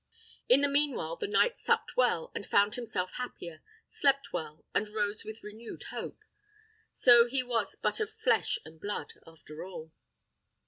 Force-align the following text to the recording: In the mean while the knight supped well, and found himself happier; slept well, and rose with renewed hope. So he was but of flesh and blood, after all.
In 0.49 0.61
the 0.61 0.67
mean 0.67 0.95
while 0.95 1.15
the 1.15 1.27
knight 1.27 1.59
supped 1.59 1.95
well, 1.95 2.31
and 2.33 2.43
found 2.43 2.73
himself 2.73 3.11
happier; 3.17 3.61
slept 3.87 4.33
well, 4.33 4.65
and 4.73 4.89
rose 4.89 5.23
with 5.23 5.43
renewed 5.43 5.83
hope. 5.91 6.17
So 6.91 7.27
he 7.27 7.43
was 7.43 7.75
but 7.75 7.99
of 7.99 8.09
flesh 8.09 8.57
and 8.65 8.81
blood, 8.81 9.13
after 9.27 9.63
all. 9.63 9.91